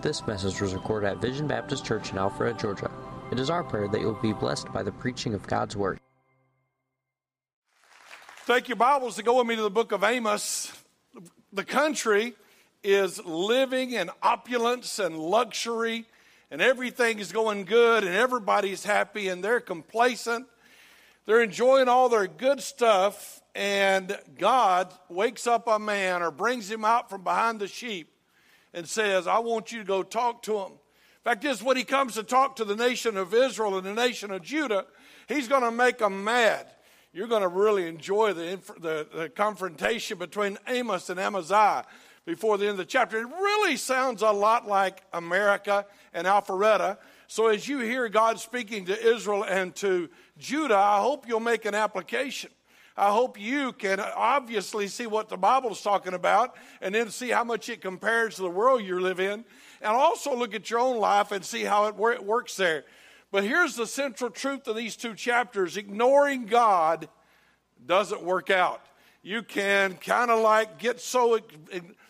[0.00, 2.88] This message was recorded at Vision Baptist Church in Alpharetta, Georgia.
[3.32, 5.98] It is our prayer that you will be blessed by the preaching of God's Word.
[8.46, 10.72] Take your Bibles to go with me to the book of Amos.
[11.52, 12.34] The country
[12.84, 16.06] is living in opulence and luxury,
[16.48, 20.46] and everything is going good, and everybody's happy, and they're complacent.
[21.26, 26.84] They're enjoying all their good stuff, and God wakes up a man or brings him
[26.84, 28.12] out from behind the sheep
[28.74, 30.72] and says, I want you to go talk to him.
[30.72, 33.94] In fact is, when he comes to talk to the nation of Israel and the
[33.94, 34.86] nation of Judah,
[35.26, 36.66] he's going to make them mad.
[37.12, 41.84] You're going to really enjoy the, the, the confrontation between Amos and Amaziah
[42.24, 43.18] before the end of the chapter.
[43.18, 46.98] It really sounds a lot like America and Alpharetta.
[47.26, 51.64] So as you hear God speaking to Israel and to Judah, I hope you'll make
[51.64, 52.50] an application.
[52.98, 57.28] I hope you can obviously see what the Bible is talking about and then see
[57.28, 59.44] how much it compares to the world you live in.
[59.80, 62.84] And also look at your own life and see how it, it works there.
[63.30, 67.08] But here's the central truth of these two chapters ignoring God
[67.86, 68.82] doesn't work out.
[69.22, 71.38] You can kind of like get so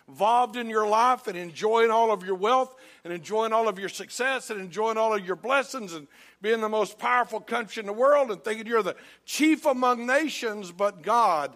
[0.09, 3.91] involved in your life and enjoying all of your wealth and enjoying all of your
[3.91, 6.09] success and enjoying all of your blessings and
[6.41, 10.73] being the most powerful country in the world and thinking you're the chief among nations,
[10.73, 11.55] but God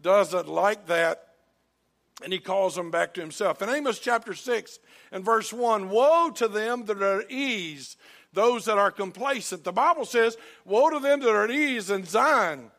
[0.00, 1.28] doesn't like that.
[2.24, 3.62] And he calls them back to himself.
[3.62, 4.78] In Amos chapter 6
[5.12, 7.96] and verse 1, woe to them that are at ease,
[8.32, 9.64] those that are complacent.
[9.64, 12.70] The Bible says, woe to them that are at ease in Zion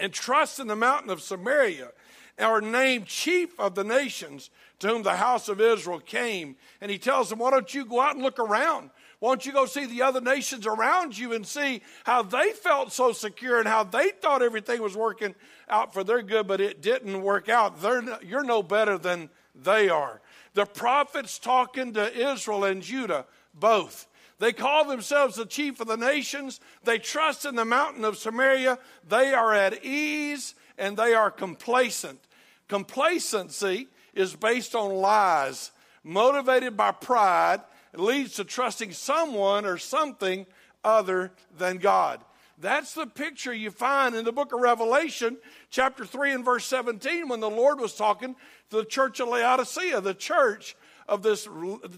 [0.00, 1.90] and trust in the mountain of Samaria
[2.38, 6.56] are named chief of the nations to whom the house of Israel came.
[6.80, 8.90] And he tells them, Why don't you go out and look around?
[9.18, 12.92] Why don't you go see the other nations around you and see how they felt
[12.92, 15.34] so secure and how they thought everything was working
[15.70, 17.82] out for their good, but it didn't work out?
[17.82, 20.20] No, you're no better than they are.
[20.52, 24.06] The prophets talking to Israel and Judah, both.
[24.38, 26.60] They call themselves the chief of the nations.
[26.84, 28.78] They trust in the mountain of Samaria.
[29.08, 32.20] They are at ease and they are complacent.
[32.68, 35.70] Complacency is based on lies,
[36.02, 37.60] motivated by pride,
[37.94, 40.46] leads to trusting someone or something
[40.84, 42.20] other than God.
[42.58, 45.36] That's the picture you find in the book of Revelation,
[45.70, 48.34] chapter 3 and verse 17, when the Lord was talking
[48.70, 50.74] to the church of Laodicea, the church
[51.06, 51.46] of this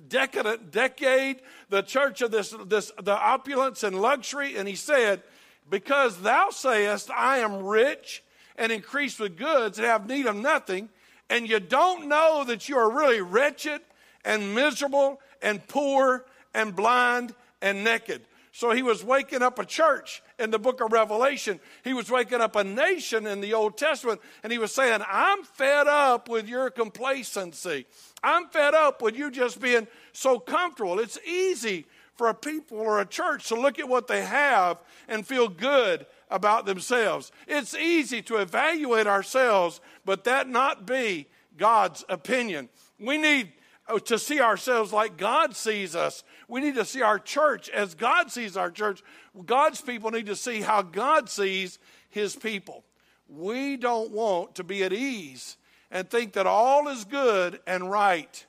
[0.08, 1.40] decadent decade,
[1.70, 5.22] the church of this, this the opulence and luxury, and he said,
[5.70, 8.24] Because thou sayest, I am rich
[8.58, 10.88] and increased with goods and have need of nothing,
[11.30, 13.80] and you don't know that you are really wretched
[14.24, 16.24] and miserable and poor
[16.54, 18.22] and blind and naked.
[18.52, 21.60] So he was waking up a church in the book of Revelation.
[21.84, 25.44] He was waking up a nation in the Old Testament, and he was saying, I'm
[25.44, 27.86] fed up with your complacency.
[28.20, 30.98] I'm fed up with you just being so comfortable.
[30.98, 31.86] It's easy
[32.16, 36.04] for a people or a church to look at what they have and feel good
[36.30, 37.32] about themselves.
[37.46, 42.68] It's easy to evaluate ourselves, but that not be God's opinion.
[43.00, 43.52] We need
[43.88, 46.22] uh, to see ourselves like God sees us.
[46.46, 49.02] We need to see our church as God sees our church.
[49.46, 51.78] God's people need to see how God sees
[52.10, 52.84] his people.
[53.28, 55.56] We don't want to be at ease
[55.90, 58.46] and think that all is good and right.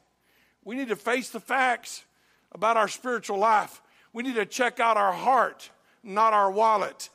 [0.63, 2.05] We need to face the facts
[2.51, 3.81] about our spiritual life.
[4.13, 5.69] We need to check out our heart,
[6.03, 7.09] not our wallet.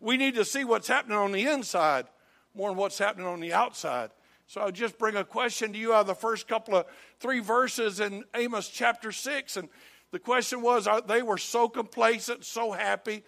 [0.00, 2.06] We need to see what's happening on the inside
[2.54, 4.10] more than what's happening on the outside.
[4.46, 6.86] So I'll just bring a question to you out of the first couple of
[7.18, 9.56] three verses in Amos chapter 6.
[9.56, 9.68] And
[10.12, 13.24] the question was uh, they were so complacent, so happy.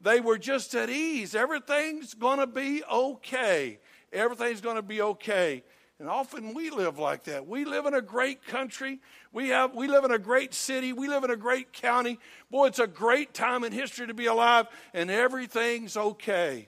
[0.00, 1.34] They were just at ease.
[1.34, 3.78] Everything's going to be okay.
[4.12, 5.62] Everything's going to be okay.
[6.02, 7.46] And often we live like that.
[7.46, 8.98] We live in a great country.
[9.32, 10.92] We, have, we live in a great city.
[10.92, 12.18] We live in a great county.
[12.50, 16.66] Boy, it's a great time in history to be alive, and everything's okay.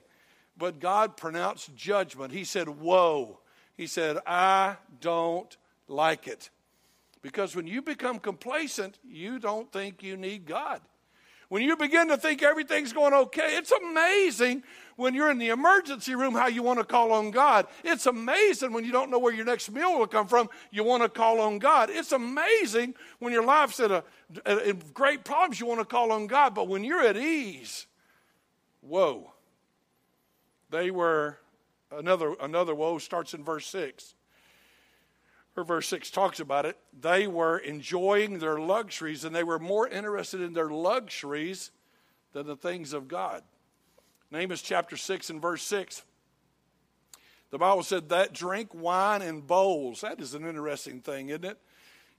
[0.57, 2.31] But God pronounced judgment.
[2.31, 3.39] He said, Woe.
[3.75, 5.57] He said, I don't
[5.89, 6.49] like it.
[7.21, 10.79] Because when you become complacent, you don't think you need God.
[11.49, 14.63] When you begin to think everything's going okay, it's amazing
[14.95, 17.67] when you're in the emergency room how you want to call on God.
[17.83, 21.03] It's amazing when you don't know where your next meal will come from, you want
[21.03, 21.89] to call on God.
[21.91, 24.03] It's amazing when your life's a,
[24.45, 26.55] a great problems, you want to call on God.
[26.55, 27.85] But when you're at ease,
[28.81, 29.31] whoa.
[30.71, 31.37] They were
[31.91, 34.15] another another woe starts in verse 6
[35.55, 36.77] or verse 6 talks about it.
[36.99, 41.71] They were enjoying their luxuries and they were more interested in their luxuries
[42.33, 43.43] than the things of god.
[44.33, 46.03] Amos chapter 6 and verse 6
[47.55, 50.01] the bible said that drink wine in bowls.
[50.01, 51.57] That is an interesting thing isn't it?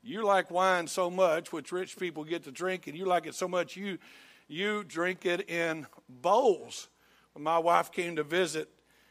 [0.02, 3.34] You like wine so much, which rich people get to drink, and you like it
[3.34, 3.98] so much you
[4.48, 6.88] you drink it in bowls.
[7.34, 8.70] When my wife came to visit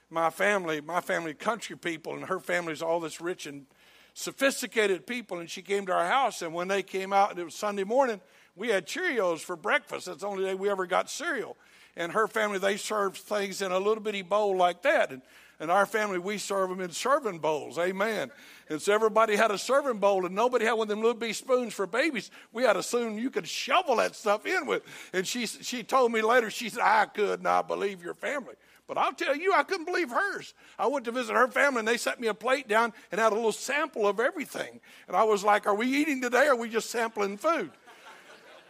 [0.10, 3.68] my family, my family country people, and her family's all this rich and
[4.16, 7.44] sophisticated people, and she came to our house, and when they came out, and it
[7.44, 8.22] was Sunday morning,
[8.56, 10.06] we had Cheerios for breakfast.
[10.06, 11.58] That's the only day we ever got cereal.
[11.98, 15.12] And her family, they served things in a little bitty bowl like that.
[15.12, 15.22] And
[15.60, 17.78] in our family, we serve them in serving bowls.
[17.78, 18.32] Amen.
[18.70, 21.34] And so everybody had a serving bowl, and nobody had one of them little bitty
[21.34, 22.32] spoons for babies.
[22.54, 24.84] We had a spoon you could shovel that stuff in with.
[25.12, 28.56] And she, she told me later, she said, I could not believe your family.
[28.88, 30.54] But I'll tell you, I couldn't believe hers.
[30.78, 33.32] I went to visit her family, and they set me a plate down and had
[33.32, 34.80] a little sample of everything.
[35.08, 37.72] And I was like, Are we eating today, or are we just sampling food?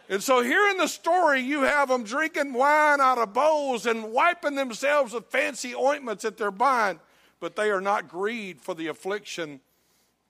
[0.08, 4.12] And so here in the story, you have them drinking wine out of bowls and
[4.12, 7.00] wiping themselves with fancy ointments that they're buying,
[7.40, 9.60] but they are not grieved for the affliction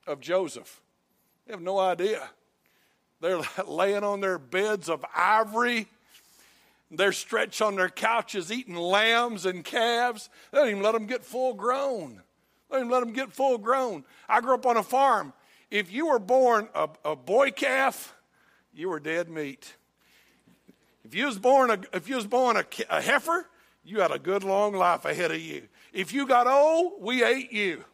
[0.06, 0.80] of Joseph.
[1.46, 2.30] They have no idea.
[3.20, 5.88] They're laying on their beds of ivory.
[6.90, 10.28] They're stretched on their couches eating lambs and calves.
[10.50, 12.22] They don't even let them get full grown.
[12.70, 14.04] They don't even let them get full grown.
[14.28, 15.32] I grew up on a farm.
[15.70, 18.14] If you were born a, a boy calf,
[18.72, 19.74] you were dead meat.
[21.04, 23.48] If you was born a, if you was born a, a heifer,
[23.84, 25.62] you had a good long life ahead of you.
[25.92, 27.84] If you got old, we ate you.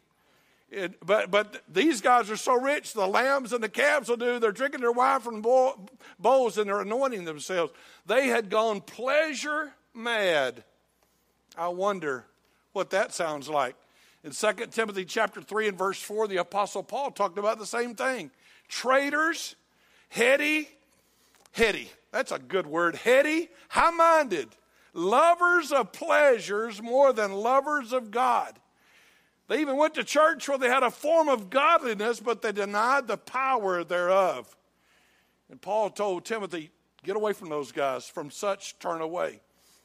[0.73, 4.39] It, but but these guys are so rich, the lambs and the calves will do.
[4.39, 7.71] They're drinking their wine from bowls and they're anointing themselves.
[8.07, 10.63] They had gone pleasure mad.
[11.55, 12.25] I wonder
[12.71, 13.75] what that sounds like.
[14.23, 17.93] In 2 Timothy chapter 3 and verse 4, the apostle Paul talked about the same
[17.93, 18.31] thing.
[18.67, 19.55] Traitors
[20.09, 20.69] heady,
[21.51, 24.47] heady, that's a good word, heady, high minded,
[24.95, 28.57] lovers of pleasures more than lovers of God.
[29.47, 33.07] They even went to church where they had a form of godliness, but they denied
[33.07, 34.55] the power thereof.
[35.49, 36.71] And Paul told Timothy,
[37.03, 39.41] Get away from those guys, from such turn away.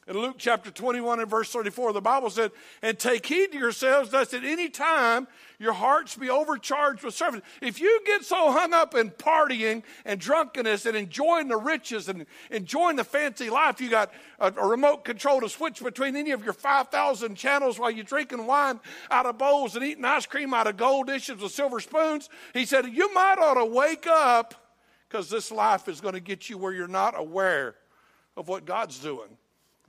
[0.09, 2.49] In Luke chapter 21 and verse 34, the Bible said,
[2.81, 5.27] And take heed to yourselves, lest at any time
[5.59, 7.41] your hearts be overcharged with service.
[7.61, 12.25] If you get so hung up in partying and drunkenness and enjoying the riches and
[12.49, 16.43] enjoying the fancy life, you got a, a remote control to switch between any of
[16.43, 18.79] your 5,000 channels while you're drinking wine
[19.11, 22.29] out of bowls and eating ice cream out of gold dishes with silver spoons.
[22.55, 24.55] He said, You might ought to wake up
[25.07, 27.75] because this life is going to get you where you're not aware
[28.35, 29.37] of what God's doing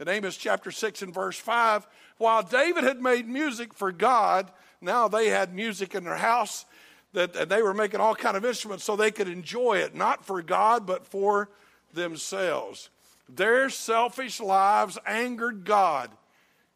[0.00, 1.86] in Amos chapter 6 and verse 5,
[2.16, 4.50] while David had made music for God,
[4.80, 6.64] now they had music in their house
[7.12, 10.24] that and they were making all kind of instruments so they could enjoy it, not
[10.24, 11.50] for God, but for
[11.92, 12.88] themselves.
[13.28, 16.10] Their selfish lives angered God.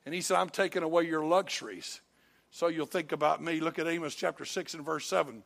[0.05, 2.00] And he said, I'm taking away your luxuries.
[2.50, 3.59] So you'll think about me.
[3.59, 5.43] Look at Amos chapter 6 and verse 7.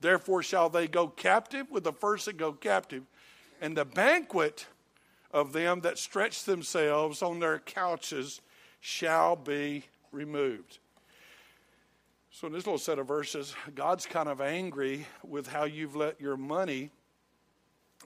[0.00, 3.04] Therefore shall they go captive with the first that go captive,
[3.62, 4.66] and the banquet
[5.36, 8.40] of them that stretch themselves on their couches
[8.80, 10.78] shall be removed.
[12.30, 16.22] So, in this little set of verses, God's kind of angry with how you've let
[16.22, 16.90] your money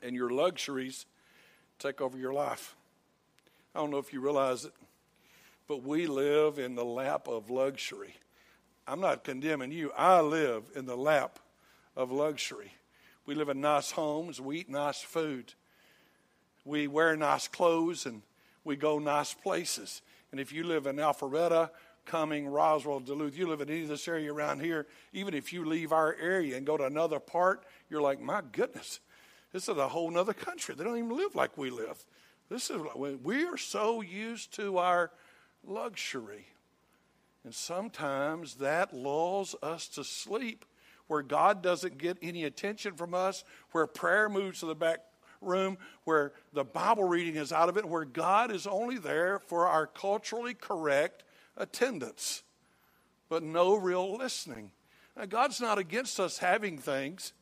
[0.02, 1.06] and your luxuries
[1.78, 2.74] take over your life.
[3.76, 4.72] I don't know if you realize it,
[5.68, 8.16] but we live in the lap of luxury.
[8.88, 11.38] I'm not condemning you, I live in the lap
[11.96, 12.74] of luxury.
[13.24, 15.54] We live in nice homes, we eat nice food
[16.64, 18.22] we wear nice clothes and
[18.64, 20.02] we go nice places.
[20.30, 21.70] And if you live in Alpharetta,
[22.06, 25.64] Cumming, Roswell, Duluth, you live in any of this area around here, even if you
[25.64, 29.00] leave our area and go to another part, you're like, my goodness,
[29.52, 30.74] this is a whole other country.
[30.74, 32.04] They don't even live like we live.
[32.48, 32.80] This is
[33.22, 35.10] we are so used to our
[35.64, 36.46] luxury.
[37.44, 40.64] And sometimes that lulls us to sleep
[41.06, 45.00] where God doesn't get any attention from us, where prayer moves to the back
[45.40, 49.66] room where the Bible reading is out of it, where God is only there for
[49.66, 51.24] our culturally correct
[51.56, 52.42] attendance,
[53.28, 54.72] but no real listening.
[55.16, 57.32] Now, God's not against us having things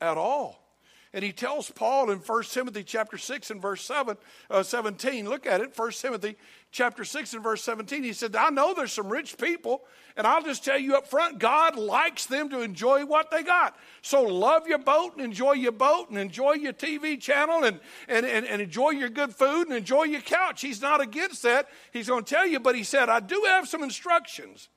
[0.00, 0.67] at all.
[1.14, 4.16] And he tells Paul in 1 Timothy chapter 6 and verse 7,
[4.50, 6.36] uh, 17, look at it, 1 Timothy
[6.70, 8.02] chapter 6 and verse 17.
[8.02, 9.82] He said, I know there's some rich people,
[10.18, 13.76] and I'll just tell you up front, God likes them to enjoy what they got.
[14.02, 18.26] So love your boat and enjoy your boat and enjoy your TV channel and, and,
[18.26, 20.60] and, and enjoy your good food and enjoy your couch.
[20.60, 21.68] He's not against that.
[21.90, 24.68] He's going to tell you, but he said, I do have some instructions.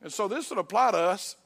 [0.00, 1.36] And so this would apply to us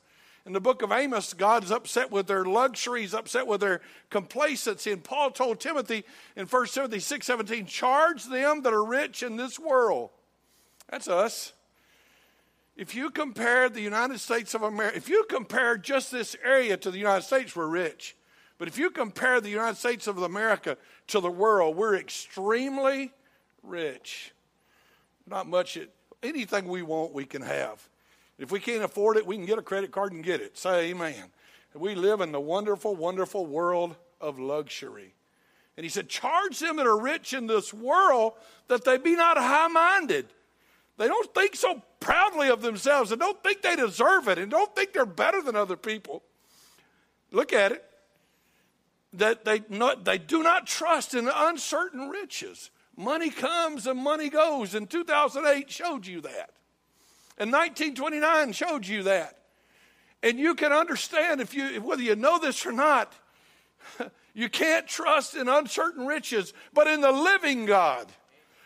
[0.46, 4.92] in the book of Amos, God's upset with their luxuries, upset with their complacency.
[4.92, 6.04] And Paul told Timothy
[6.36, 10.10] in 1 Timothy 6 17, charge them that are rich in this world.
[10.88, 11.52] That's us.
[12.76, 16.92] If you compare the United States of America, if you compare just this area to
[16.92, 18.16] the United States, we're rich.
[18.58, 23.12] But if you compare the United States of America to the world, we're extremely
[23.64, 24.32] rich.
[25.26, 25.76] Not much,
[26.22, 27.88] anything we want, we can have.
[28.38, 30.58] If we can't afford it, we can get a credit card and get it.
[30.58, 31.24] Say amen.
[31.74, 35.14] We live in the wonderful, wonderful world of luxury.
[35.76, 38.32] And he said, Charge them that are rich in this world
[38.68, 40.26] that they be not high minded.
[40.96, 44.74] They don't think so proudly of themselves and don't think they deserve it and don't
[44.74, 46.22] think they're better than other people.
[47.30, 47.84] Look at it.
[49.12, 52.70] That they, not, they do not trust in uncertain riches.
[52.96, 56.50] Money comes and money goes, and 2008 showed you that.
[57.38, 59.38] And 1929 showed you that.
[60.22, 63.12] And you can understand if you whether you know this or not,
[64.34, 68.10] you can't trust in uncertain riches, but in the living God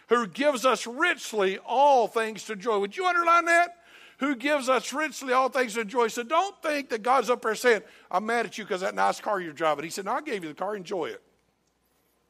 [0.09, 2.79] who gives us richly all things to joy.
[2.79, 3.77] Would you underline that?
[4.19, 6.09] Who gives us richly all things to joy.
[6.09, 9.21] So don't think that God's up there saying, I'm mad at you because that nice
[9.21, 9.85] car you're driving.
[9.85, 11.23] He said, No, I gave you the car, enjoy it.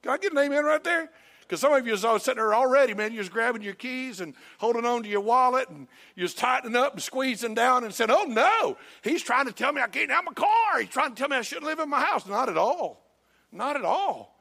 [0.02, 1.11] Can I get an amen right there?
[1.50, 4.85] Because some of you are sitting there already, man, you're grabbing your keys and holding
[4.85, 8.76] on to your wallet and you're tightening up and squeezing down and saying, Oh no,
[9.02, 10.78] he's trying to tell me I can't have my car.
[10.78, 12.25] He's trying to tell me I shouldn't live in my house.
[12.25, 13.04] Not at all.
[13.50, 14.38] Not at all.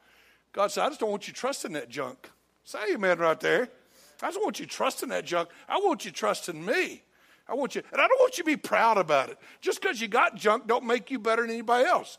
[0.52, 2.30] God said, I just don't want you trusting that junk.
[2.62, 3.68] Say amen right there.
[4.22, 5.48] I just want you trusting that junk.
[5.68, 7.02] I want you trusting me.
[7.48, 9.38] I want you, and I don't want you to be proud about it.
[9.60, 12.18] Just because you got junk don't make you better than anybody else.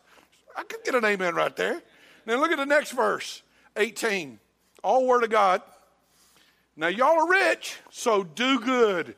[0.53, 1.81] I could get an amen right there.
[2.25, 3.41] Now look at the next verse,
[3.77, 4.37] 18.
[4.83, 5.61] All word of God.
[6.75, 9.15] Now y'all are rich, so do good.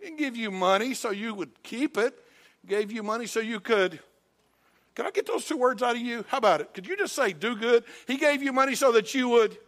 [0.00, 2.14] He give you money so you would keep it.
[2.66, 4.00] Gave you money so you could.
[4.94, 6.24] Can I get those two words out of you?
[6.28, 6.72] How about it?
[6.72, 7.84] Could you just say do good?
[8.06, 9.58] He gave you money so that you would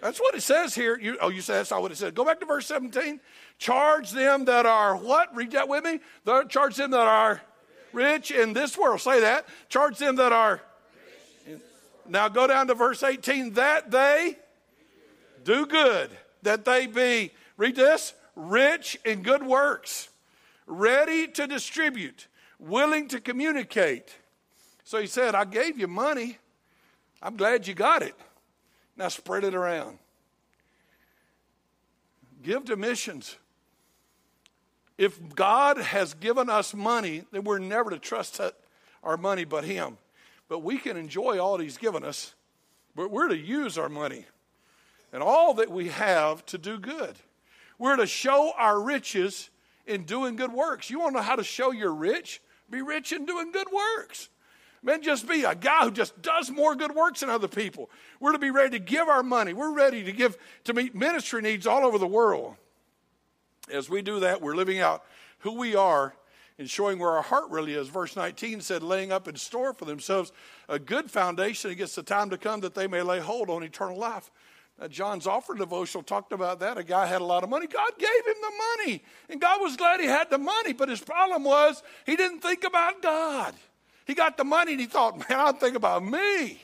[0.00, 0.98] that's what it says here.
[0.98, 2.14] You, oh, you said that's not what it said.
[2.14, 3.20] Go back to verse 17.
[3.58, 5.34] Charge them that are what?
[5.34, 6.00] Read that with me.
[6.48, 7.42] Charge them that are
[7.92, 9.00] rich in this world.
[9.00, 9.46] Say that.
[9.68, 10.60] Charge them that are.
[12.08, 13.54] Now go down to verse 18.
[13.54, 14.36] That they
[15.44, 16.10] do good.
[16.42, 20.08] That they be, read this, rich in good works,
[20.66, 24.16] ready to distribute, willing to communicate.
[24.84, 26.38] So he said, I gave you money.
[27.20, 28.14] I'm glad you got it.
[28.96, 29.98] Now spread it around.
[32.42, 33.36] Give to missions.
[34.96, 38.40] If God has given us money, then we're never to trust
[39.02, 39.98] our money but Him.
[40.48, 42.34] But we can enjoy all He's given us,
[42.94, 44.24] but we're to use our money
[45.12, 47.16] and all that we have to do good.
[47.78, 49.50] We're to show our riches
[49.86, 50.90] in doing good works.
[50.90, 52.42] You want to know how to show you're rich?
[52.70, 54.28] Be rich in doing good works.
[54.82, 57.90] Man, just be a guy who just does more good works than other people.
[58.20, 59.52] We're to be ready to give our money.
[59.52, 62.54] We're ready to give to meet ministry needs all over the world.
[63.72, 65.04] As we do that, we're living out
[65.40, 66.14] who we are
[66.58, 67.88] and showing where our heart really is.
[67.88, 70.32] Verse 19 said, laying up in store for themselves
[70.68, 73.96] a good foundation against the time to come that they may lay hold on eternal
[73.96, 74.30] life.
[74.80, 76.78] Now, John's offering devotional talked about that.
[76.78, 77.66] A guy had a lot of money.
[77.66, 78.52] God gave him the
[78.84, 82.40] money, and God was glad he had the money, but his problem was he didn't
[82.40, 83.54] think about God.
[84.06, 86.62] He got the money and he thought, man, I'll think about me.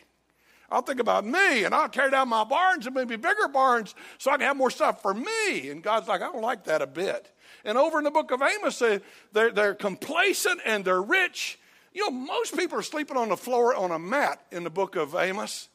[0.70, 4.30] I'll think about me and I'll tear down my barns and maybe bigger barns so
[4.30, 5.68] I can have more stuff for me.
[5.68, 7.30] And God's like, I don't like that a bit.
[7.64, 9.00] And over in the book of Amos, they,
[9.33, 11.59] they're, they're complacent and they're rich.
[11.92, 14.97] You know, most people are sleeping on the floor on a mat in the book
[14.97, 15.68] of Amos,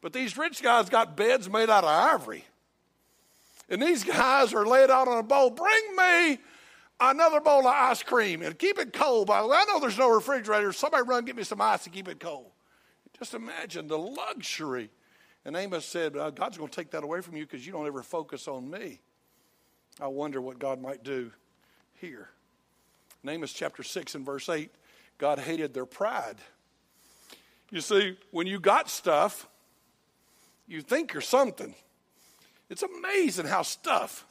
[0.00, 2.44] but these rich guys got beds made out of ivory.
[3.68, 5.50] And these guys are laid out on a bowl.
[5.50, 6.38] Bring me
[7.00, 9.26] another bowl of ice cream and keep it cold.
[9.26, 10.72] By the way, I know there's no refrigerator.
[10.72, 12.50] Somebody run get me some ice to keep it cold.
[13.18, 14.90] Just imagine the luxury.
[15.44, 18.02] And Amos said, God's going to take that away from you because you don't ever
[18.02, 19.00] focus on me.
[20.00, 21.30] I wonder what God might do
[22.00, 22.28] here.
[23.26, 24.70] Amos chapter 6 and verse 8,
[25.18, 26.36] God hated their pride.
[27.70, 29.48] You see, when you got stuff,
[30.66, 31.74] you think you're something.
[32.68, 34.26] It's amazing how stuff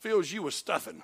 [0.00, 1.02] fills you with stuffing.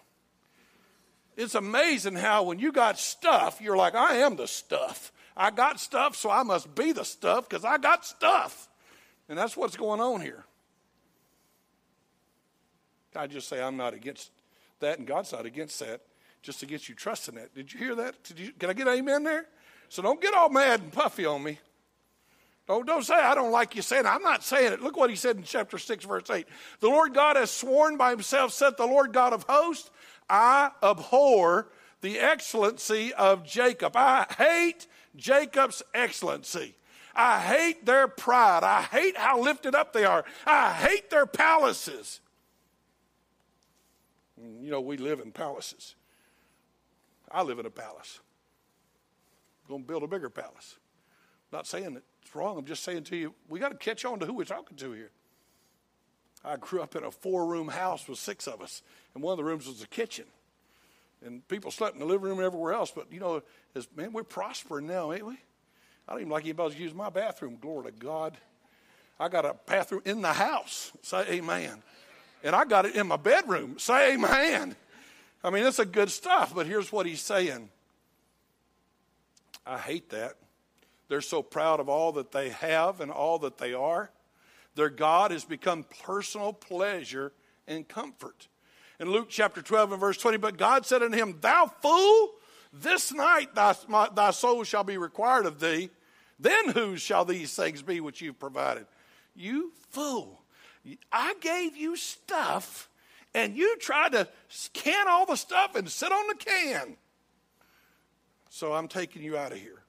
[1.37, 5.13] It's amazing how when you got stuff, you're like, I am the stuff.
[5.37, 8.69] I got stuff, so I must be the stuff because I got stuff.
[9.29, 10.45] And that's what's going on here.
[13.15, 14.31] I just say I'm not against
[14.81, 16.01] that, and God's not against that,
[16.43, 17.55] just against you trusting that.
[17.55, 18.23] Did you hear that?
[18.25, 19.47] Did You, can I get amen there?
[19.89, 21.59] So don't get all mad and puffy on me.
[22.67, 24.09] Don't, don't say I don't like you saying it.
[24.09, 24.81] I'm not saying it.
[24.81, 26.47] Look what he said in chapter 6, verse 8.
[26.81, 29.91] The Lord God has sworn by himself, said the Lord God of hosts,
[30.31, 31.69] I abhor
[32.01, 33.97] the excellency of Jacob.
[33.97, 36.75] I hate Jacob's excellency.
[37.15, 38.65] I hate their pride.
[38.65, 40.25] I hate how lifted up they are.
[40.47, 42.21] I hate their palaces.
[44.43, 45.95] You know, we live in palaces.
[47.31, 48.21] I live in a palace.
[49.65, 50.77] I'm going to build a bigger palace.
[51.53, 52.59] not saying it's wrong.
[52.59, 54.93] I'm just saying to you, we got to catch on to who we're talking to
[54.93, 55.11] here.
[56.45, 58.83] I grew up in a four room house with six of us,
[59.15, 60.25] and one of the rooms was the kitchen.
[61.25, 62.91] And people slept in the living room and everywhere else.
[62.91, 63.43] But, you know,
[63.77, 65.39] as, man, we're prospering now, ain't we?
[66.09, 67.59] I don't even like anybody to use my bathroom.
[67.61, 68.37] Glory to God.
[69.21, 70.91] I got a bathroom in the house.
[71.03, 71.81] Say amen.
[72.43, 73.79] And I got it in my bedroom.
[73.79, 74.77] Say amen.
[75.45, 76.55] I mean, it's a good stuff.
[76.55, 77.69] But here's what he's saying
[79.67, 80.35] I hate that.
[81.09, 84.11] They're so proud of all that they have and all that they are.
[84.75, 87.33] Their God has become personal pleasure
[87.67, 88.49] and comfort.
[88.99, 92.31] In Luke chapter 12 and verse 20, but God said unto him, Thou fool,
[92.73, 95.91] this night thy, my, thy soul shall be required of thee.
[96.39, 98.87] Then whose shall these things be which you've provided?
[99.35, 100.42] You fool.
[101.11, 102.89] I gave you stuff,
[103.35, 104.29] and you tried to
[104.73, 106.97] can all the stuff and sit on the can.
[108.49, 109.83] So I'm taking you out of here.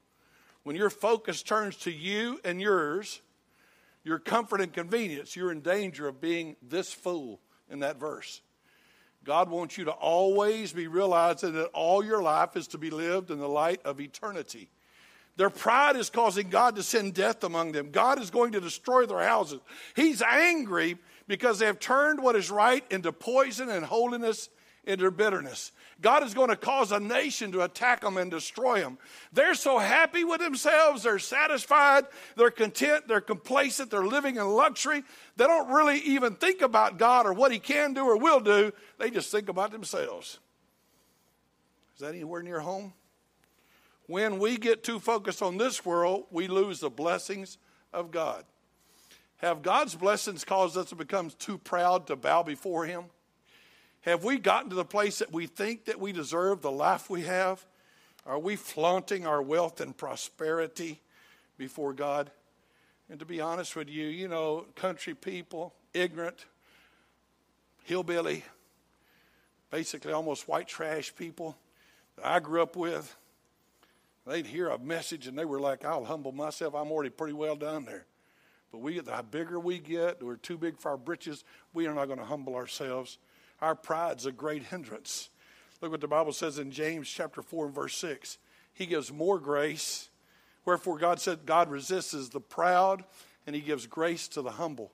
[0.63, 3.21] When your focus turns to you and yours,
[4.03, 8.41] your comfort and convenience, you're in danger of being this fool in that verse.
[9.23, 13.31] God wants you to always be realizing that all your life is to be lived
[13.31, 14.69] in the light of eternity.
[15.35, 17.89] Their pride is causing God to send death among them.
[17.91, 19.59] God is going to destroy their houses.
[19.95, 20.97] He's angry
[21.27, 24.49] because they have turned what is right into poison and holiness
[24.85, 25.71] into bitterness.
[26.01, 28.97] God is going to cause a nation to attack them and destroy them.
[29.31, 32.03] They're so happy with themselves, they're satisfied,
[32.35, 35.03] they're content, they're complacent, they're living in luxury.
[35.37, 38.73] They don't really even think about God or what He can do or will do,
[38.99, 40.39] they just think about themselves.
[41.95, 42.93] Is that anywhere near home?
[44.07, 47.57] When we get too focused on this world, we lose the blessings
[47.93, 48.43] of God.
[49.37, 53.05] Have God's blessings caused us to become too proud to bow before Him?
[54.01, 57.21] Have we gotten to the place that we think that we deserve the life we
[57.21, 57.65] have?
[58.25, 61.01] Are we flaunting our wealth and prosperity
[61.57, 62.31] before God?
[63.09, 66.45] And to be honest with you, you know, country people, ignorant,
[67.83, 68.43] hillbilly,
[69.71, 71.57] basically almost white trash people
[72.15, 73.15] that I grew up with,
[74.25, 76.75] they'd hear a message and they were like, I'll humble myself.
[76.75, 78.05] I'm already pretty well done there.
[78.71, 82.07] But we, the bigger we get, we're too big for our britches, we are not
[82.07, 83.19] going to humble ourselves.
[83.61, 85.29] Our pride's a great hindrance.
[85.79, 88.37] Look what the Bible says in James chapter 4 and verse 6.
[88.73, 90.09] He gives more grace.
[90.65, 93.03] Wherefore God said, God resists the proud,
[93.45, 94.91] and he gives grace to the humble.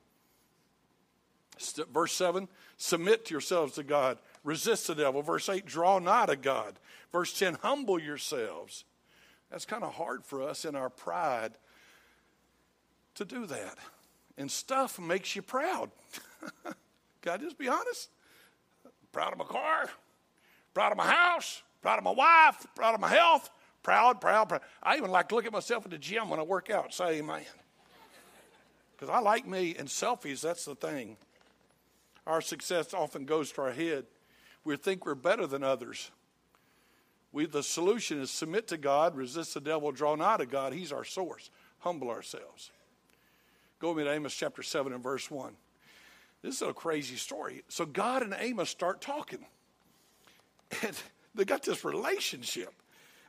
[1.92, 4.18] Verse 7, submit yourselves to God.
[4.44, 5.22] Resist the devil.
[5.22, 6.80] Verse 8, draw nigh to God.
[7.12, 8.86] Verse 10, humble yourselves.
[9.52, 11.54] That's kind of hard for us in our pride
[13.16, 13.78] to do that.
[14.38, 15.92] And stuff makes you proud.
[17.28, 18.10] I just be honest?
[19.12, 19.90] proud of my car,
[20.74, 23.50] proud of my house, proud of my wife, proud of my health,
[23.84, 24.62] proud, proud, proud.
[24.84, 26.94] I even like to look at myself at the gym when I work out.
[26.94, 27.42] Say amen.
[28.96, 31.18] Because I like me, and selfies, that's the thing.
[32.28, 34.06] Our success often goes to our head.
[34.64, 36.12] We think we're better than others.
[37.32, 40.74] We, the solution is submit to God, resist the devil, draw nigh to God.
[40.74, 41.52] He's our source.
[41.80, 42.72] Humble ourselves.
[43.80, 45.54] Go with me to Amos chapter 7 and verse 1.
[46.42, 47.64] This is a crazy story.
[47.68, 49.46] So God and Amos start talking.
[50.84, 50.96] And
[51.34, 52.72] they got this relationship.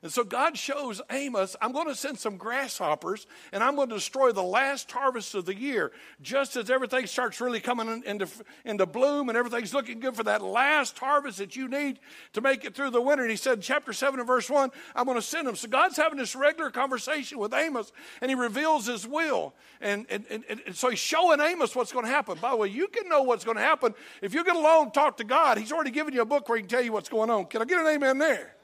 [0.02, 3.96] And so God shows Amos, I'm going to send some grasshoppers and I'm going to
[3.96, 5.92] destroy the last harvest of the year.
[6.22, 8.26] Just as everything starts really coming into,
[8.64, 11.98] into bloom and everything's looking good for that last harvest that you need
[12.32, 13.24] to make it through the winter.
[13.24, 15.54] And he said, chapter 7 and verse 1, I'm going to send them.
[15.54, 19.52] So God's having this regular conversation with Amos and he reveals his will.
[19.82, 22.38] And, and, and, and so he's showing Amos what's going to happen.
[22.40, 24.94] By the way, you can know what's going to happen if you get alone and
[24.94, 25.58] talk to God.
[25.58, 27.44] He's already given you a book where he can tell you what's going on.
[27.44, 28.54] Can I get an amen there?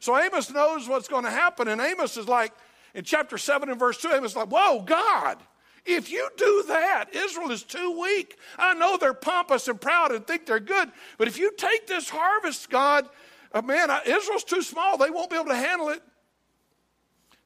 [0.00, 1.68] So Amos knows what's going to happen.
[1.68, 2.52] And Amos is like,
[2.94, 5.38] in chapter 7 and verse 2, Amos is like, Whoa, God,
[5.84, 8.38] if you do that, Israel is too weak.
[8.58, 12.08] I know they're pompous and proud and think they're good, but if you take this
[12.10, 13.08] harvest, God,
[13.52, 14.98] uh, man, Israel's too small.
[14.98, 16.02] They won't be able to handle it.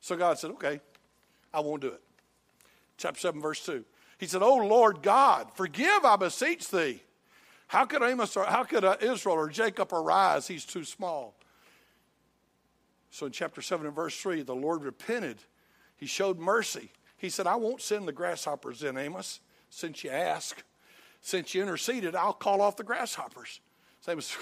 [0.00, 0.80] So God said, Okay,
[1.54, 2.00] I won't do it.
[2.98, 3.84] Chapter 7, verse 2.
[4.18, 7.02] He said, Oh Lord God, forgive, I beseech thee.
[7.68, 10.46] How could Amos or how could uh, Israel or Jacob arise?
[10.46, 11.34] He's too small.
[13.12, 15.36] So in chapter 7 and verse 3, the Lord repented.
[15.96, 16.90] He showed mercy.
[17.18, 20.62] He said, I won't send the grasshoppers in, Amos, since you ask.
[21.20, 23.60] Since you interceded, I'll call off the grasshoppers.
[24.00, 24.34] So Amos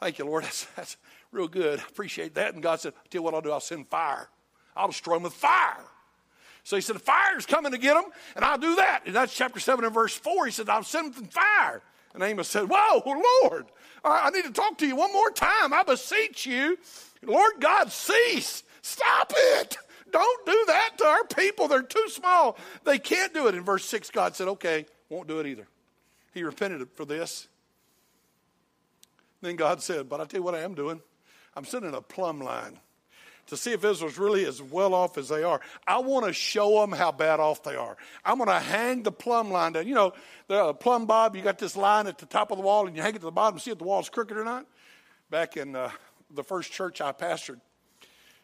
[0.00, 0.42] Thank you, Lord.
[0.44, 0.96] That's, that's
[1.30, 1.78] real good.
[1.78, 2.54] I appreciate that.
[2.54, 3.52] And God said, Tell you what I'll do.
[3.52, 4.28] I'll send fire.
[4.76, 5.84] I'll destroy them with fire.
[6.64, 9.02] So he said, the Fire's coming to get them, and I'll do that.
[9.06, 10.46] And that's chapter 7 and verse 4.
[10.46, 11.82] He said, I'll send them fire.
[12.14, 13.02] And Amos said, Whoa,
[13.44, 13.66] Lord,
[14.04, 15.72] I need to talk to you one more time.
[15.72, 16.78] I beseech you
[17.24, 18.62] Lord God, cease.
[18.82, 19.78] Stop it.
[20.10, 21.68] don't do that to our people.
[21.68, 22.58] They're too small.
[22.84, 23.54] They can't do it.
[23.54, 25.66] In verse 6, God said, okay, won't do it either.
[26.34, 27.48] He repented for this.
[29.42, 31.00] Then God said, But I tell you what I am doing.
[31.54, 32.78] I'm sending a plumb line
[33.48, 35.60] to see if Israel's really as well off as they are.
[35.86, 37.96] I want to show them how bad off they are.
[38.24, 39.86] I'm going to hang the plumb line down.
[39.86, 40.12] You know,
[40.46, 43.02] the plumb bob, you got this line at the top of the wall and you
[43.02, 44.64] hang it to the bottom, see if the wall's crooked or not.
[45.28, 45.90] Back in uh,
[46.34, 47.60] the first church I pastored,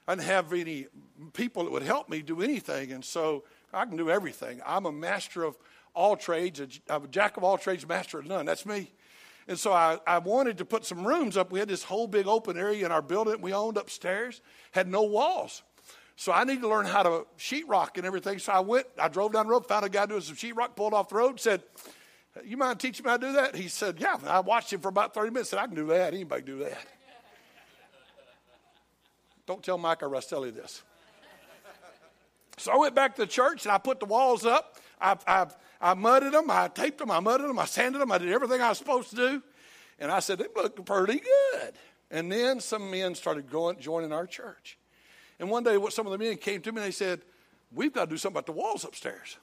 [0.07, 0.87] I didn't have any
[1.33, 4.61] people that would help me do anything, and so I can do everything.
[4.65, 5.59] I'm a master of
[5.95, 8.47] all trades, a, a jack of all trades, master of none.
[8.47, 8.93] That's me.
[9.49, 11.51] And so I, I wanted to put some rooms up.
[11.51, 15.03] We had this whole big open area in our building we owned upstairs, had no
[15.03, 15.63] walls.
[16.17, 18.39] So I need to learn how to sheetrock and everything.
[18.39, 20.93] So I went, I drove down the road, found a guy doing some sheetrock, pulled
[20.93, 21.63] off the road, said,
[22.45, 23.55] You mind teaching me how to do that?
[23.55, 24.19] He said, Yeah.
[24.27, 26.13] I watched him for about 30 minutes, said, I can do that.
[26.13, 26.87] Anybody can do that.
[29.49, 30.83] Don't tell Micah Rastelli this.
[32.59, 34.77] So I went back to the church and I put the walls up.
[35.01, 38.19] I've, I've I mudded them, I taped them, I mudded them, I sanded them, I
[38.19, 39.43] did everything I was supposed to do.
[39.99, 41.73] And I said, they look pretty good.
[42.11, 44.77] And then some men started going, joining our church.
[45.39, 47.23] And one day, some of the men came to me and they said,
[47.73, 49.39] We've got to do something about the walls upstairs.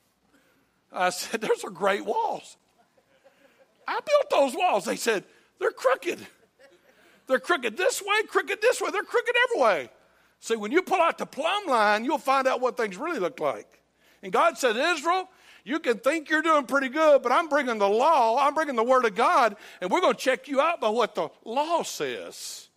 [0.92, 2.58] I said, Those are great walls.
[3.88, 4.86] I built those walls.
[4.86, 5.24] They said,
[5.58, 6.20] They're crooked.
[7.28, 9.90] They're crooked this way, crooked this way, they're crooked every way.
[10.46, 13.40] See, when you pull out the plumb line, you'll find out what things really look
[13.40, 13.82] like.
[14.22, 15.28] And God said, Israel,
[15.64, 18.84] you can think you're doing pretty good, but I'm bringing the law, I'm bringing the
[18.84, 22.70] Word of God, and we're going to check you out by what the law says.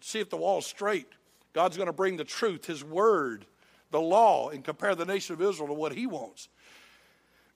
[0.00, 1.08] See if the wall's straight.
[1.52, 3.44] God's going to bring the truth, His Word,
[3.90, 6.48] the law, and compare the nation of Israel to what He wants.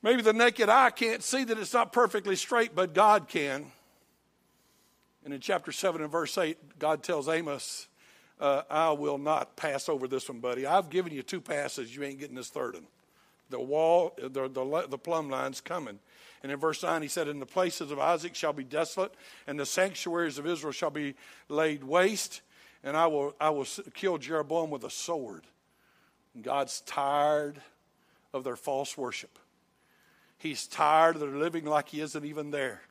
[0.03, 3.73] Maybe the naked eye can't see that it's not perfectly straight, but God can.
[5.25, 7.89] And in chapter 7 and verse 8, God tells Amos,
[8.41, 10.67] uh, I will not pass over this one, buddy.
[10.67, 11.95] I've given you two passes.
[11.95, 12.87] You ain't getting this third one
[13.51, 15.99] the wall, the, the, the plumb line's coming.
[16.43, 19.15] And in verse 9, he said, And the places of Isaac shall be desolate,
[19.47, 21.15] and the sanctuaries of Israel shall be
[21.49, 22.43] laid waste,
[22.85, 25.45] and I will, I will kill Jeroboam with a sword.
[26.35, 27.61] And God's tired
[28.33, 29.39] of their false worship.
[30.37, 32.83] He's tired of their living like he isn't even there.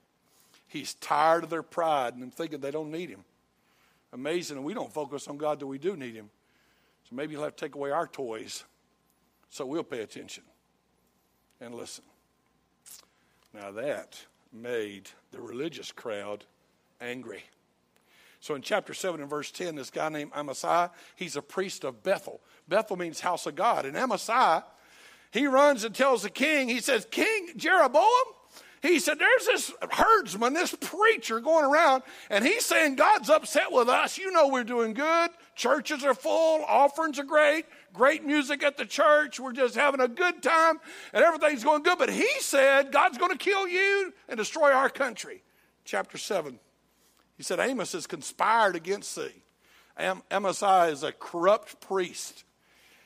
[0.67, 3.23] He's tired of their pride and thinking they don't need him.
[4.13, 6.29] Amazing, and we don't focus on God that we do need him.
[7.09, 8.63] So maybe he'll have to take away our toys
[9.49, 10.43] so we'll pay attention
[11.61, 12.03] and listen.
[13.53, 14.19] Now that
[14.53, 16.45] made the religious crowd
[17.01, 17.43] angry.
[18.39, 22.03] So in chapter 7 and verse 10, this guy named Amaziah, he's a priest of
[22.03, 22.39] Bethel.
[22.67, 23.85] Bethel means house of God.
[23.85, 24.63] And Amaziah,
[25.31, 28.03] he runs and tells the king, he says, King Jeroboam,
[28.81, 33.89] he said, There's this herdsman, this preacher going around, and he's saying God's upset with
[33.89, 34.17] us.
[34.17, 35.29] You know we're doing good.
[35.55, 39.39] Churches are full, offerings are great, great music at the church.
[39.39, 40.79] We're just having a good time,
[41.13, 41.97] and everything's going good.
[41.97, 45.41] But he said God's going to kill you and destroy our country.
[45.83, 46.59] Chapter 7.
[47.37, 49.43] He said, Amos has conspired against thee.
[49.97, 52.43] Am- is a corrupt priest,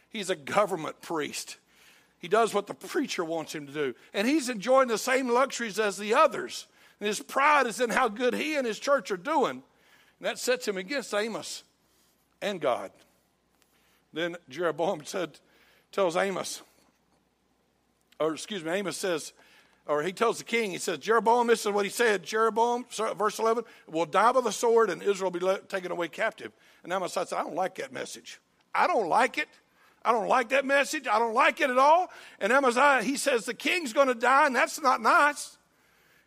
[0.09, 1.57] he's a government priest.
[2.21, 3.95] He does what the preacher wants him to do.
[4.13, 6.67] And he's enjoying the same luxuries as the others.
[6.99, 9.63] And his pride is in how good he and his church are doing.
[10.19, 11.63] And that sets him against Amos
[12.39, 12.91] and God.
[14.13, 15.39] Then Jeroboam said,
[15.91, 16.61] tells Amos,
[18.19, 19.33] or excuse me, Amos says,
[19.87, 22.85] or he tells the king, he says, Jeroboam, this is what he said, Jeroboam,
[23.17, 26.51] verse 11, will die by the sword and Israel will be taken away captive.
[26.83, 28.39] And Amos said, I don't like that message.
[28.75, 29.47] I don't like it.
[30.03, 31.07] I don't like that message.
[31.07, 32.09] I don't like it at all.
[32.39, 35.57] And Amaziah, he says the king's going to die, and that's not nice.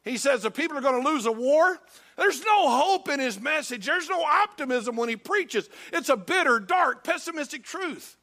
[0.04, 1.78] He says the people are going to lose a war.
[2.16, 3.86] There's no hope in his message.
[3.86, 5.68] There's no optimism when he preaches.
[5.92, 8.16] It's a bitter, dark, pessimistic truth.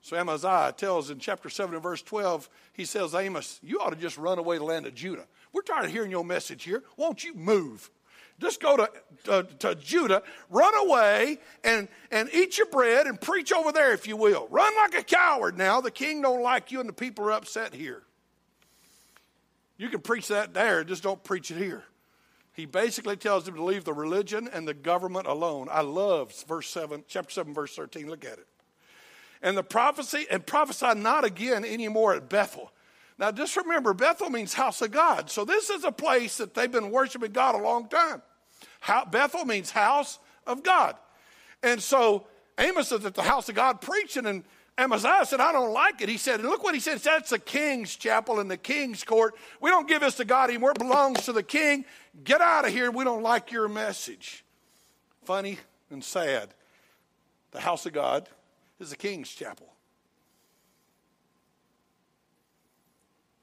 [0.00, 3.96] So Amaziah tells in chapter 7 and verse 12, he says, Amos, you ought to
[3.96, 5.26] just run away to the land of Judah.
[5.52, 6.82] We're tired of hearing your message here.
[6.96, 7.88] Won't you move?
[8.42, 8.90] Just go to,
[9.24, 14.06] to, to, Judah, run away and, and eat your bread and preach over there, if
[14.06, 14.48] you will.
[14.50, 15.80] Run like a coward now.
[15.80, 18.02] The king don't like you and the people are upset here.
[19.78, 21.84] You can preach that there, just don't preach it here.
[22.52, 25.68] He basically tells them to leave the religion and the government alone.
[25.70, 28.10] I love verse 7, chapter 7, verse 13.
[28.10, 28.46] Look at it.
[29.40, 32.72] And the prophecy, and prophesy not again anymore at Bethel
[33.18, 35.30] now, just remember, Bethel means house of God.
[35.30, 38.22] So, this is a place that they've been worshiping God a long time.
[38.80, 40.96] How, Bethel means house of God.
[41.62, 42.26] And so,
[42.58, 44.44] Amos is at the house of God preaching, and
[44.78, 46.08] Amaziah said, I don't like it.
[46.08, 46.98] He said, and look what he said.
[46.98, 49.34] That's the king's chapel in the king's court.
[49.60, 50.70] We don't give this to God anymore.
[50.70, 51.84] It belongs to the king.
[52.24, 52.90] Get out of here.
[52.90, 54.44] We don't like your message.
[55.24, 55.58] Funny
[55.90, 56.54] and sad.
[57.50, 58.28] The house of God
[58.80, 59.72] is a king's chapel.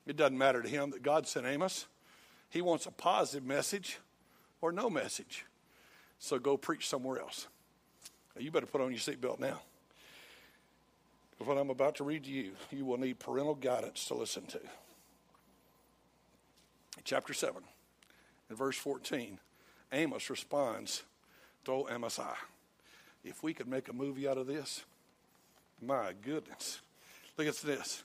[0.07, 1.85] It doesn't matter to him that God sent Amos.
[2.49, 3.99] He wants a positive message
[4.61, 5.45] or no message.
[6.19, 7.47] So go preach somewhere else.
[8.37, 9.61] You better put on your seatbelt now.
[11.31, 14.45] Because what I'm about to read to you, you will need parental guidance to listen
[14.47, 14.59] to.
[17.03, 17.63] Chapter 7,
[18.49, 19.39] in verse 14,
[19.93, 21.03] Amos responds
[21.65, 22.35] to Amaziah.
[23.23, 24.83] If we could make a movie out of this,
[25.81, 26.81] my goodness.
[27.37, 28.03] Look at this.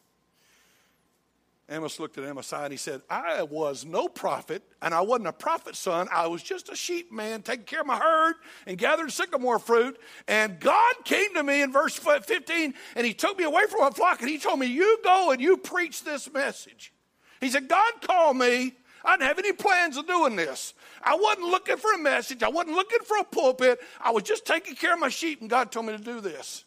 [1.70, 5.32] Amos looked at Amaziah and he said, I was no prophet, and I wasn't a
[5.32, 6.08] prophet's son.
[6.12, 8.34] I was just a sheep man taking care of my herd
[8.66, 9.98] and gathering sycamore fruit.
[10.28, 13.90] And God came to me in verse 15 and he took me away from my
[13.90, 16.92] flock and he told me, You go and you preach this message.
[17.40, 18.74] He said, God called me.
[19.04, 20.74] I didn't have any plans of doing this.
[21.02, 22.42] I wasn't looking for a message.
[22.42, 23.80] I wasn't looking for a pulpit.
[24.00, 26.63] I was just taking care of my sheep, and God told me to do this.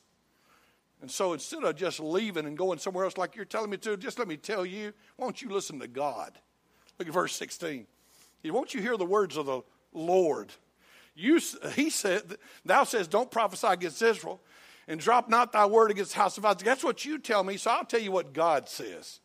[1.01, 3.97] And so instead of just leaving and going somewhere else like you're telling me to,
[3.97, 6.37] just let me tell you, won't you listen to God?
[6.97, 7.85] Look at verse 16.
[8.45, 9.61] Won't you hear the words of the
[9.93, 10.51] Lord?
[11.15, 11.41] You,
[11.73, 14.39] he said, Thou says, Don't prophesy against Israel,
[14.87, 16.63] and drop not thy word against the house of Isaac.
[16.63, 19.19] That's what you tell me, so I'll tell you what God says.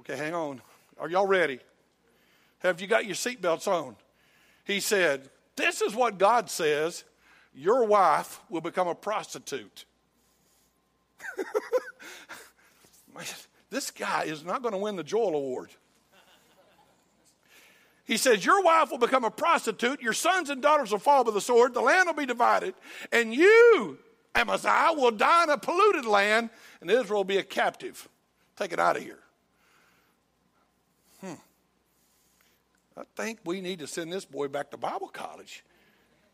[0.00, 0.60] Okay, hang on.
[0.98, 1.60] Are y'all ready?
[2.58, 3.96] Have you got your seatbelts on?
[4.64, 7.04] He said, This is what God says
[7.54, 9.84] your wife will become a prostitute.
[13.70, 15.70] this guy is not going to win the Joel Award.
[18.04, 21.30] He says, Your wife will become a prostitute, your sons and daughters will fall by
[21.30, 22.74] the sword, the land will be divided,
[23.12, 23.98] and you,
[24.34, 28.08] Amaziah, will die in a polluted land, and Israel will be a captive.
[28.56, 29.20] Take it out of here.
[31.20, 31.34] Hmm.
[32.96, 35.64] I think we need to send this boy back to Bible college.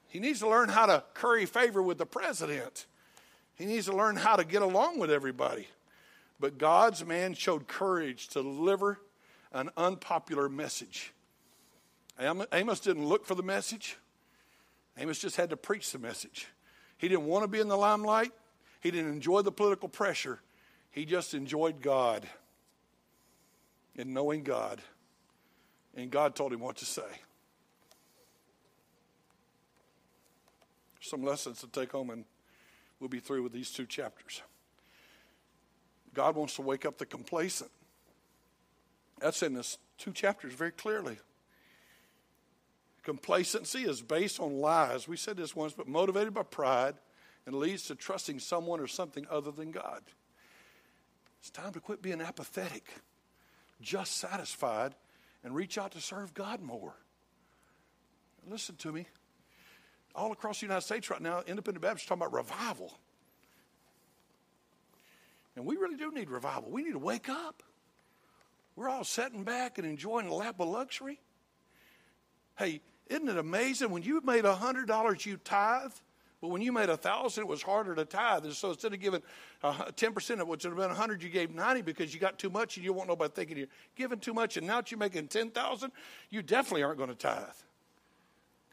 [0.08, 2.86] He needs to learn how to curry favor with the president.
[3.56, 5.66] He needs to learn how to get along with everybody.
[6.38, 9.00] But God's man showed courage to deliver
[9.52, 11.12] an unpopular message.
[12.18, 13.98] Amos didn't look for the message,
[14.98, 16.48] Amos just had to preach the message.
[16.96, 18.32] He didn't want to be in the limelight,
[18.80, 20.40] he didn't enjoy the political pressure.
[20.90, 22.26] He just enjoyed God
[23.98, 24.80] and knowing God.
[25.94, 27.02] And God told him what to say.
[31.00, 32.24] Some lessons to take home and
[33.00, 34.42] we'll be through with these two chapters.
[36.14, 37.70] God wants to wake up the complacent.
[39.20, 41.18] That's in this two chapters very clearly.
[43.02, 45.06] Complacency is based on lies.
[45.06, 46.94] We said this once, but motivated by pride
[47.46, 50.02] and leads to trusting someone or something other than God.
[51.38, 52.88] It's time to quit being apathetic,
[53.80, 54.94] just satisfied,
[55.44, 56.94] and reach out to serve God more.
[58.48, 59.06] Listen to me
[60.16, 62.98] all across the United States right now, independent Baptists talking about revival.
[65.54, 66.70] And we really do need revival.
[66.70, 67.62] We need to wake up.
[68.74, 71.18] We're all sitting back and enjoying a lap of luxury.
[72.58, 75.92] Hey, isn't it amazing when you made $100 you tithe,
[76.42, 78.44] but when you made a 1000 it was harder to tithe.
[78.44, 79.22] And so instead of giving
[79.62, 82.50] uh, 10% of what would have been 100 you gave 90 because you got too
[82.50, 84.58] much and you want nobody thinking you're giving too much.
[84.58, 85.90] And now that you're making 10000
[86.28, 87.44] you definitely aren't going to tithe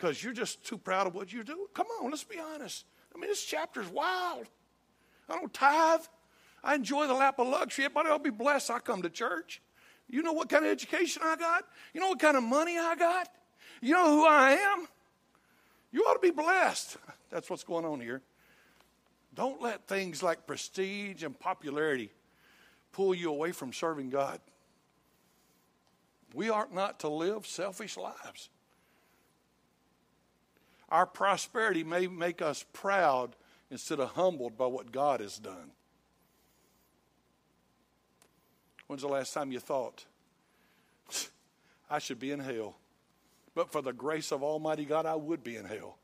[0.03, 1.69] because you're just too proud of what you do.
[1.73, 2.83] Come on, let's be honest.
[3.15, 4.47] I mean, this chapter's wild.
[5.29, 6.01] I don't tithe.
[6.61, 7.85] I enjoy the lap of luxury.
[7.85, 8.69] Everybody will be blessed.
[8.69, 9.61] I come to church.
[10.09, 11.63] You know what kind of education I got?
[11.93, 13.29] You know what kind of money I got?
[13.79, 14.87] You know who I am?
[15.93, 16.97] You ought to be blessed.
[17.29, 18.21] That's what's going on here.
[19.33, 22.11] Don't let things like prestige and popularity
[22.91, 24.41] pull you away from serving God.
[26.33, 28.49] We are not to live selfish lives.
[30.93, 33.35] Our prosperity may make us proud
[33.71, 35.71] instead of humbled by what God has done.
[38.85, 40.05] When's the last time you thought,
[41.89, 42.75] I should be in hell?
[43.55, 45.97] But for the grace of Almighty God, I would be in hell.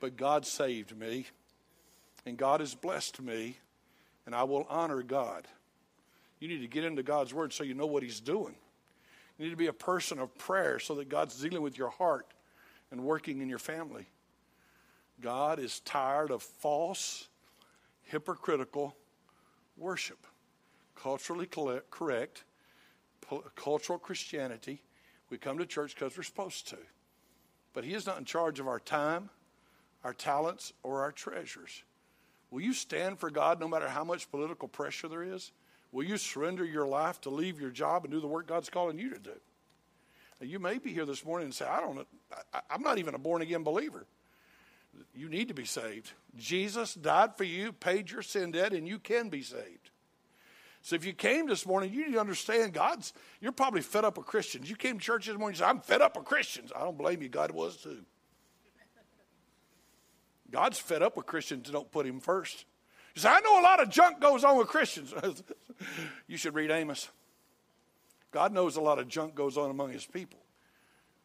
[0.00, 1.26] But God saved me,
[2.24, 3.56] and God has blessed me,
[4.24, 5.48] and I will honor God.
[6.38, 8.54] You need to get into God's Word so you know what He's doing.
[9.36, 12.28] You need to be a person of prayer so that God's dealing with your heart
[12.92, 14.06] and working in your family.
[15.20, 17.28] God is tired of false,
[18.02, 18.96] hypocritical
[19.76, 20.26] worship.
[20.94, 21.48] Culturally
[21.90, 22.44] correct,
[23.56, 24.82] cultural Christianity.
[25.30, 26.78] We come to church because we're supposed to.
[27.72, 29.30] But He is not in charge of our time,
[30.04, 31.82] our talents, or our treasures.
[32.50, 35.52] Will you stand for God no matter how much political pressure there is?
[35.90, 38.98] Will you surrender your life to leave your job and do the work God's calling
[38.98, 39.40] you to do?
[40.40, 42.06] Now, you may be here this morning and say, I don't
[42.52, 44.06] I, I'm not even a born again believer.
[45.14, 46.12] You need to be saved.
[46.36, 49.90] Jesus died for you, paid your sin debt, and you can be saved.
[50.82, 54.18] So if you came this morning, you need to understand God's, you're probably fed up
[54.18, 54.68] with Christians.
[54.68, 56.72] You came to church this morning, you said, I'm fed up with Christians.
[56.74, 58.04] I don't blame you, God was too.
[60.50, 62.66] God's fed up with Christians don't put him first.
[63.14, 65.14] You say, I know a lot of junk goes on with Christians.
[66.26, 67.08] you should read Amos.
[68.30, 70.41] God knows a lot of junk goes on among his people.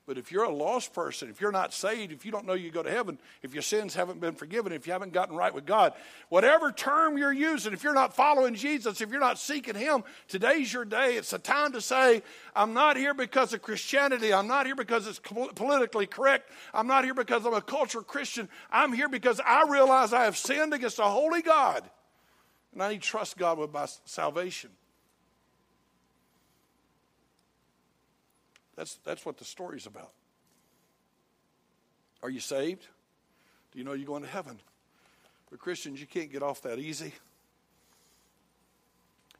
[0.08, 2.72] But if you're a lost person, if you're not saved, if you don't know you
[2.72, 5.65] go to heaven, if your sins haven't been forgiven, if you haven't gotten right with
[5.65, 5.91] God,
[6.30, 10.72] whatever term you're using, if you're not following Jesus, if you're not seeking Him, today's
[10.72, 11.17] your day.
[11.17, 12.24] It's a time to say,
[12.56, 14.34] I'm not here because of Christianity.
[14.34, 16.52] I'm not here because it's politically correct.
[16.74, 18.48] I'm not here because I'm a cultural Christian.
[18.72, 21.84] I'm here because I realize I have sinned against a holy God.
[22.72, 24.70] And I need to trust God with my salvation.
[28.78, 30.12] That's, that's what the story's about.
[32.24, 32.88] Are you saved?
[33.72, 34.60] Do you know you're going to heaven?
[35.50, 37.13] But Christians, you can't get off that easy.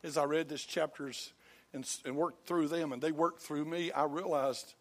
[0.04, 1.32] As I read this chapters
[1.74, 4.74] and, and worked through them, and they worked through me, I realized,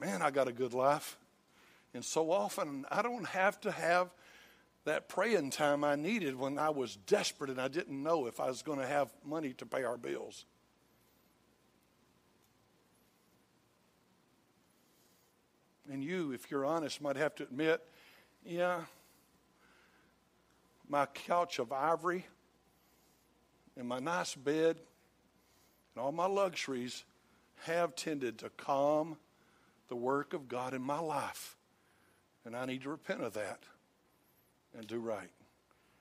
[0.00, 1.18] man, I got a good life.
[1.94, 4.10] And so often, I don't have to have
[4.84, 8.46] that praying time I needed when I was desperate and I didn't know if I
[8.46, 10.44] was going to have money to pay our bills.
[15.90, 17.82] And you, if you're honest, might have to admit,
[18.44, 18.82] yeah,
[20.88, 22.26] my couch of ivory
[23.76, 24.76] and my nice bed
[25.94, 27.04] and all my luxuries
[27.64, 29.16] have tended to calm
[29.88, 31.56] the work of God in my life.
[32.44, 33.60] And I need to repent of that
[34.76, 35.30] and do right.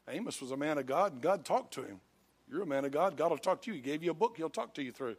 [0.09, 1.99] Amos was a man of God, and God talked to him.
[2.49, 3.75] You're a man of God, God will talk to you.
[3.75, 5.17] He gave you a book, He'll talk to you through.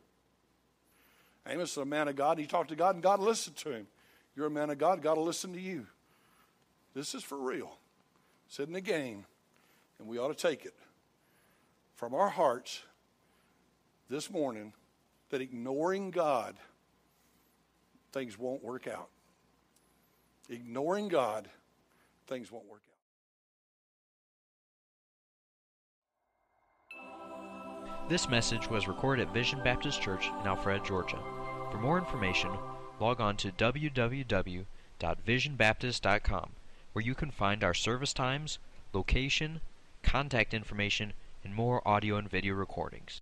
[1.47, 3.87] Amos was a man of God, he talked to God, and God listened to him.
[4.39, 5.85] You're a man of God, God will listen to you.
[6.95, 7.77] This is for real.
[8.47, 9.27] It's in the game,
[9.99, 10.77] and we ought to take it
[11.97, 12.83] from our hearts
[14.09, 14.75] this morning
[15.31, 16.55] that ignoring God,
[18.13, 19.09] things won't work out.
[20.49, 21.49] Ignoring God,
[22.29, 22.85] things won't work
[26.95, 28.09] out.
[28.09, 31.19] This message was recorded at Vision Baptist Church in Alpharetta, Georgia.
[31.73, 32.51] For more information,
[33.01, 36.51] log on to www.visionbaptist.com
[36.93, 38.59] where you can find our service times,
[38.93, 39.61] location,
[40.03, 41.13] contact information,
[41.45, 43.21] and more audio and video recordings.